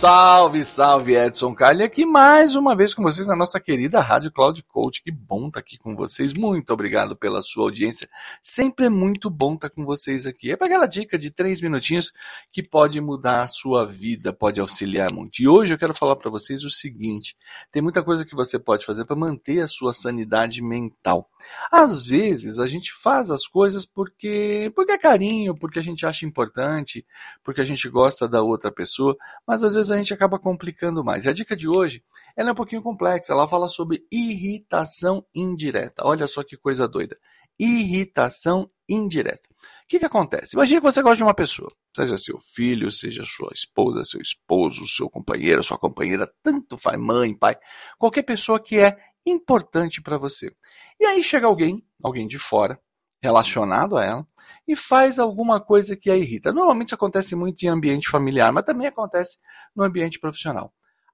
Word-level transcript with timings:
Salve, 0.00 0.64
salve 0.64 1.14
Edson 1.14 1.54
Carli 1.54 1.82
aqui 1.82 2.06
mais 2.06 2.56
uma 2.56 2.74
vez 2.74 2.94
com 2.94 3.02
vocês 3.02 3.26
na 3.26 3.36
nossa 3.36 3.60
querida 3.60 4.00
Rádio 4.00 4.32
Cloud 4.32 4.62
Coach. 4.62 5.02
Que 5.02 5.10
bom 5.10 5.48
estar 5.48 5.60
aqui 5.60 5.76
com 5.76 5.94
vocês. 5.94 6.32
Muito 6.32 6.72
obrigado 6.72 7.14
pela 7.14 7.42
sua 7.42 7.64
audiência. 7.64 8.08
Sempre 8.40 8.86
é 8.86 8.88
muito 8.88 9.28
bom 9.28 9.56
estar 9.56 9.68
com 9.68 9.84
vocês 9.84 10.24
aqui. 10.24 10.50
É 10.50 10.56
para 10.56 10.68
aquela 10.68 10.86
dica 10.86 11.18
de 11.18 11.30
três 11.30 11.60
minutinhos 11.60 12.12
que 12.50 12.62
pode 12.62 12.98
mudar 12.98 13.42
a 13.42 13.48
sua 13.48 13.84
vida, 13.84 14.32
pode 14.32 14.58
auxiliar 14.58 15.12
muito. 15.12 15.42
E 15.42 15.46
hoje 15.46 15.74
eu 15.74 15.78
quero 15.78 15.92
falar 15.92 16.16
para 16.16 16.30
vocês 16.30 16.64
o 16.64 16.70
seguinte: 16.70 17.36
tem 17.70 17.82
muita 17.82 18.02
coisa 18.02 18.24
que 18.24 18.34
você 18.34 18.58
pode 18.58 18.86
fazer 18.86 19.04
para 19.04 19.14
manter 19.14 19.60
a 19.60 19.68
sua 19.68 19.92
sanidade 19.92 20.62
mental. 20.62 21.28
Às 21.70 22.02
vezes 22.02 22.58
a 22.58 22.66
gente 22.66 22.90
faz 22.90 23.30
as 23.30 23.46
coisas 23.46 23.84
porque 23.84 24.72
porque 24.74 24.92
é 24.92 24.98
carinho, 24.98 25.54
porque 25.54 25.78
a 25.78 25.82
gente 25.82 26.06
acha 26.06 26.24
importante, 26.24 27.04
porque 27.44 27.60
a 27.60 27.64
gente 27.64 27.86
gosta 27.86 28.26
da 28.26 28.42
outra 28.42 28.72
pessoa, 28.72 29.14
mas 29.46 29.62
às 29.62 29.74
vezes 29.74 29.89
a 29.90 29.96
gente 29.96 30.14
acaba 30.14 30.38
complicando 30.38 31.04
mais. 31.04 31.24
E 31.24 31.28
a 31.28 31.32
dica 31.32 31.56
de 31.56 31.68
hoje 31.68 32.02
ela 32.36 32.50
é 32.50 32.52
um 32.52 32.56
pouquinho 32.56 32.82
complexa. 32.82 33.32
Ela 33.32 33.48
fala 33.48 33.68
sobre 33.68 34.06
irritação 34.10 35.24
indireta. 35.34 36.02
Olha 36.04 36.26
só 36.26 36.42
que 36.42 36.56
coisa 36.56 36.88
doida. 36.88 37.18
Irritação 37.58 38.70
indireta. 38.88 39.48
O 39.50 39.88
que, 39.88 39.98
que 39.98 40.06
acontece? 40.06 40.56
Imagine 40.56 40.80
que 40.80 40.86
você 40.86 41.02
gosta 41.02 41.16
de 41.16 41.22
uma 41.22 41.34
pessoa, 41.34 41.68
seja 41.94 42.16
seu 42.16 42.38
filho, 42.38 42.90
seja 42.90 43.24
sua 43.24 43.50
esposa, 43.52 44.04
seu 44.04 44.20
esposo, 44.20 44.86
seu 44.86 45.10
companheiro, 45.10 45.62
sua 45.62 45.78
companheira, 45.78 46.32
tanto 46.42 46.78
faz, 46.78 46.98
mãe, 46.98 47.36
pai, 47.36 47.56
qualquer 47.98 48.22
pessoa 48.22 48.60
que 48.60 48.78
é 48.78 48.96
importante 49.26 50.00
para 50.00 50.16
você. 50.16 50.52
E 50.98 51.04
aí 51.04 51.22
chega 51.22 51.46
alguém, 51.46 51.84
alguém 52.02 52.26
de 52.26 52.38
fora, 52.38 52.80
relacionado 53.22 53.96
a 53.96 54.04
ela, 54.04 54.26
e 54.66 54.76
faz 54.76 55.18
alguma 55.18 55.60
coisa 55.60 55.96
que 55.96 56.10
a 56.10 56.16
irrita. 56.16 56.52
Normalmente 56.52 56.88
isso 56.88 56.94
acontece 56.94 57.34
muito 57.34 57.62
em 57.62 57.68
ambiente 57.68 58.08
familiar, 58.08 58.52
mas 58.52 58.64
também 58.64 58.86
acontece 58.86 59.38
no 59.74 59.84
ambiente 59.84 60.18
profissional. 60.18 60.72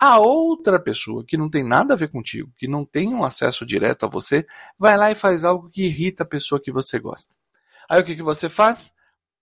A 0.00 0.18
outra 0.20 0.80
pessoa 0.80 1.24
que 1.26 1.36
não 1.36 1.50
tem 1.50 1.64
nada 1.64 1.94
a 1.94 1.96
ver 1.96 2.08
contigo, 2.08 2.52
que 2.56 2.68
não 2.68 2.84
tem 2.84 3.12
um 3.12 3.24
acesso 3.24 3.66
direto 3.66 4.06
a 4.06 4.08
você, 4.08 4.46
vai 4.78 4.96
lá 4.96 5.10
e 5.10 5.14
faz 5.16 5.42
algo 5.42 5.68
que 5.68 5.86
irrita 5.86 6.22
a 6.22 6.26
pessoa 6.26 6.60
que 6.60 6.70
você 6.70 7.00
gosta. 7.00 7.34
Aí 7.88 8.00
o 8.00 8.04
que, 8.04 8.14
que 8.14 8.22
você 8.22 8.48
faz? 8.48 8.92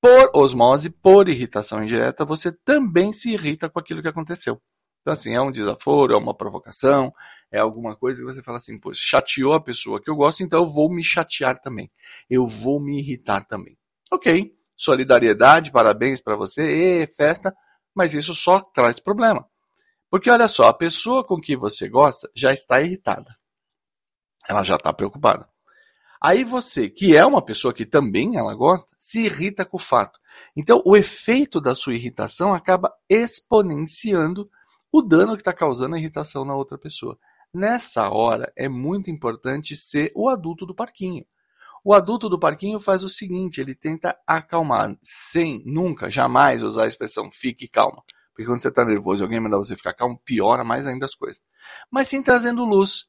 Por 0.00 0.30
osmose, 0.34 0.90
por 0.90 1.28
irritação 1.28 1.82
indireta, 1.82 2.24
você 2.24 2.52
também 2.52 3.12
se 3.12 3.32
irrita 3.32 3.68
com 3.68 3.80
aquilo 3.80 4.02
que 4.02 4.08
aconteceu. 4.08 4.60
Então, 5.00 5.12
assim, 5.12 5.34
é 5.34 5.40
um 5.40 5.50
desaforo, 5.50 6.14
é 6.14 6.16
uma 6.16 6.34
provocação, 6.34 7.12
é 7.54 7.60
alguma 7.60 7.94
coisa 7.94 8.18
que 8.18 8.24
você 8.24 8.42
fala 8.42 8.58
assim, 8.58 8.76
pô, 8.76 8.92
chateou 8.92 9.52
a 9.52 9.60
pessoa 9.60 10.02
que 10.02 10.10
eu 10.10 10.16
gosto, 10.16 10.42
então 10.42 10.64
eu 10.64 10.68
vou 10.68 10.92
me 10.92 11.04
chatear 11.04 11.56
também. 11.60 11.88
Eu 12.28 12.48
vou 12.48 12.80
me 12.80 12.98
irritar 12.98 13.44
também. 13.46 13.78
Ok, 14.10 14.52
solidariedade, 14.76 15.70
parabéns 15.70 16.20
para 16.20 16.34
você, 16.34 17.02
e 17.02 17.06
festa, 17.06 17.54
mas 17.94 18.12
isso 18.12 18.34
só 18.34 18.60
traz 18.60 18.98
problema. 18.98 19.48
Porque 20.10 20.28
olha 20.28 20.48
só, 20.48 20.66
a 20.66 20.74
pessoa 20.74 21.22
com 21.22 21.40
que 21.40 21.56
você 21.56 21.88
gosta 21.88 22.28
já 22.34 22.52
está 22.52 22.82
irritada. 22.82 23.36
Ela 24.48 24.64
já 24.64 24.74
está 24.74 24.92
preocupada. 24.92 25.48
Aí 26.20 26.42
você, 26.42 26.90
que 26.90 27.16
é 27.16 27.24
uma 27.24 27.40
pessoa 27.40 27.72
que 27.72 27.86
também 27.86 28.36
ela 28.36 28.52
gosta, 28.56 28.96
se 28.98 29.26
irrita 29.26 29.64
com 29.64 29.76
o 29.76 29.80
fato. 29.80 30.18
Então, 30.56 30.82
o 30.84 30.96
efeito 30.96 31.60
da 31.60 31.76
sua 31.76 31.94
irritação 31.94 32.52
acaba 32.52 32.92
exponenciando 33.08 34.50
o 34.90 35.00
dano 35.02 35.36
que 35.36 35.40
está 35.40 35.52
causando 35.52 35.94
a 35.94 35.98
irritação 35.98 36.44
na 36.44 36.56
outra 36.56 36.76
pessoa. 36.76 37.16
Nessa 37.54 38.10
hora, 38.10 38.52
é 38.56 38.68
muito 38.68 39.08
importante 39.12 39.76
ser 39.76 40.10
o 40.16 40.28
adulto 40.28 40.66
do 40.66 40.74
parquinho. 40.74 41.24
O 41.84 41.94
adulto 41.94 42.28
do 42.28 42.36
parquinho 42.36 42.80
faz 42.80 43.04
o 43.04 43.08
seguinte: 43.08 43.60
ele 43.60 43.76
tenta 43.76 44.18
acalmar, 44.26 44.96
sem 45.00 45.62
nunca, 45.64 46.10
jamais 46.10 46.64
usar 46.64 46.84
a 46.84 46.88
expressão 46.88 47.30
fique 47.30 47.68
calma. 47.68 48.02
Porque 48.30 48.44
quando 48.44 48.60
você 48.60 48.68
está 48.68 48.84
nervoso 48.84 49.22
e 49.22 49.24
alguém 49.24 49.38
manda 49.38 49.56
você 49.56 49.76
ficar 49.76 49.94
calmo, 49.94 50.20
piora 50.24 50.64
mais 50.64 50.88
ainda 50.88 51.04
as 51.04 51.14
coisas. 51.14 51.40
Mas 51.88 52.08
sim 52.08 52.20
trazendo 52.20 52.64
luz, 52.64 53.06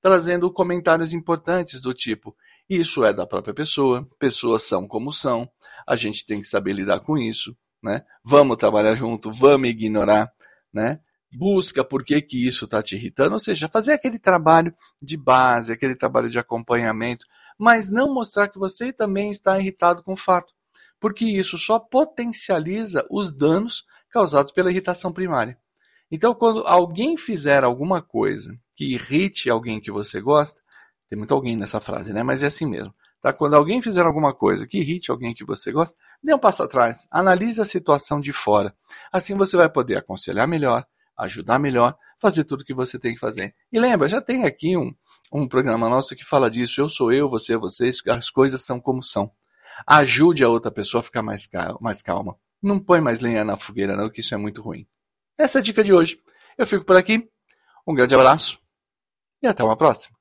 trazendo 0.00 0.52
comentários 0.52 1.12
importantes 1.12 1.80
do 1.80 1.92
tipo: 1.92 2.36
isso 2.70 3.04
é 3.04 3.12
da 3.12 3.26
própria 3.26 3.52
pessoa, 3.52 4.08
pessoas 4.16 4.62
são 4.62 4.86
como 4.86 5.12
são, 5.12 5.50
a 5.88 5.96
gente 5.96 6.24
tem 6.24 6.40
que 6.40 6.46
saber 6.46 6.72
lidar 6.72 7.00
com 7.00 7.18
isso, 7.18 7.56
né? 7.82 8.04
Vamos 8.24 8.58
trabalhar 8.58 8.94
junto, 8.94 9.32
vamos 9.32 9.70
ignorar, 9.70 10.30
né? 10.72 11.00
Busca 11.32 11.84
por 11.84 12.04
que, 12.04 12.20
que 12.22 12.46
isso 12.46 12.64
está 12.64 12.82
te 12.82 12.94
irritando, 12.94 13.34
ou 13.34 13.38
seja, 13.38 13.68
fazer 13.68 13.92
aquele 13.92 14.18
trabalho 14.18 14.74
de 15.00 15.16
base, 15.16 15.72
aquele 15.72 15.94
trabalho 15.94 16.30
de 16.30 16.38
acompanhamento, 16.38 17.26
mas 17.58 17.90
não 17.90 18.14
mostrar 18.14 18.48
que 18.48 18.58
você 18.58 18.92
também 18.92 19.30
está 19.30 19.58
irritado 19.58 20.02
com 20.02 20.14
o 20.14 20.16
fato, 20.16 20.54
porque 20.98 21.24
isso 21.24 21.58
só 21.58 21.78
potencializa 21.78 23.06
os 23.10 23.32
danos 23.32 23.84
causados 24.10 24.52
pela 24.52 24.70
irritação 24.70 25.12
primária. 25.12 25.58
Então, 26.10 26.34
quando 26.34 26.66
alguém 26.66 27.16
fizer 27.16 27.62
alguma 27.62 28.00
coisa 28.00 28.58
que 28.72 28.94
irrite 28.94 29.50
alguém 29.50 29.78
que 29.80 29.90
você 29.90 30.20
gosta, 30.20 30.62
tem 31.08 31.18
muito 31.18 31.34
alguém 31.34 31.56
nessa 31.56 31.80
frase, 31.80 32.12
né? 32.12 32.22
Mas 32.22 32.42
é 32.42 32.46
assim 32.46 32.66
mesmo. 32.66 32.94
Tá? 33.20 33.32
Quando 33.32 33.54
alguém 33.54 33.82
fizer 33.82 34.06
alguma 34.06 34.32
coisa 34.32 34.66
que 34.66 34.78
irrite 34.78 35.10
alguém 35.10 35.34
que 35.34 35.44
você 35.44 35.72
gosta, 35.72 35.96
dê 36.22 36.32
um 36.32 36.38
passo 36.38 36.62
atrás, 36.62 37.06
analise 37.10 37.60
a 37.60 37.64
situação 37.64 38.20
de 38.20 38.32
fora. 38.32 38.74
Assim 39.12 39.34
você 39.34 39.56
vai 39.56 39.68
poder 39.68 39.96
aconselhar 39.96 40.46
melhor, 40.46 40.86
ajudar 41.18 41.58
melhor, 41.58 41.96
fazer 42.20 42.44
tudo 42.44 42.60
o 42.60 42.64
que 42.64 42.74
você 42.74 42.98
tem 42.98 43.14
que 43.14 43.20
fazer. 43.20 43.54
E 43.72 43.78
lembra, 43.78 44.08
já 44.08 44.20
tem 44.20 44.44
aqui 44.44 44.76
um, 44.76 44.92
um 45.32 45.48
programa 45.48 45.88
nosso 45.88 46.14
que 46.14 46.24
fala 46.24 46.50
disso. 46.50 46.80
Eu 46.80 46.88
sou 46.88 47.12
eu, 47.12 47.28
você 47.28 47.54
é 47.54 47.58
você, 47.58 47.90
as 48.08 48.30
coisas 48.30 48.64
são 48.64 48.80
como 48.80 49.02
são. 49.02 49.30
Ajude 49.86 50.44
a 50.44 50.48
outra 50.48 50.70
pessoa 50.70 51.00
a 51.00 51.04
ficar 51.04 51.22
mais 51.22 51.46
calma. 51.46 51.78
Mais 51.80 52.02
calma. 52.02 52.36
Não 52.62 52.78
põe 52.78 53.00
mais 53.00 53.20
lenha 53.20 53.44
na 53.44 53.56
fogueira, 53.56 53.96
não, 53.96 54.10
que 54.10 54.20
isso 54.20 54.34
é 54.34 54.36
muito 54.36 54.60
ruim. 54.62 54.86
Essa 55.38 55.58
é 55.58 55.60
a 55.60 55.62
dica 55.62 55.84
de 55.84 55.92
hoje. 55.92 56.18
Eu 56.56 56.66
fico 56.66 56.84
por 56.84 56.96
aqui. 56.96 57.28
Um 57.86 57.94
grande 57.94 58.14
abraço 58.14 58.58
e 59.42 59.46
até 59.46 59.62
uma 59.62 59.76
próxima. 59.76 60.18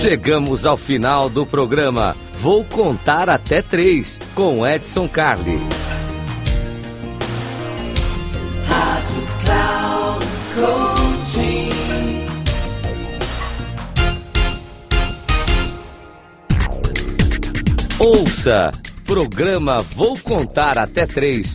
Chegamos 0.00 0.64
ao 0.64 0.76
final 0.76 1.28
do 1.28 1.44
programa. 1.44 2.16
Vou 2.40 2.64
contar 2.64 3.28
até 3.28 3.62
três 3.62 4.20
com 4.34 4.66
Edson 4.66 5.08
Carli. 5.08 5.60
Ouça! 17.98 18.70
Programa 19.06 19.80
Vou 19.94 20.18
Contar 20.18 20.78
Até 20.78 21.06
Três 21.06 21.54